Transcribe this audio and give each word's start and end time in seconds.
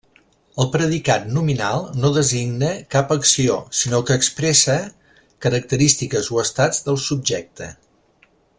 El 0.63 0.67
predicat 0.75 1.27
nominal 1.33 1.83
no 2.05 2.09
designa 2.15 2.71
cap 2.95 3.13
acció 3.17 3.57
sinó 3.81 3.99
que 4.09 4.17
expressa 4.21 4.79
característiques 5.47 6.31
o 6.37 6.41
estats 6.45 6.81
del 6.89 6.99
subjecte. 7.11 7.71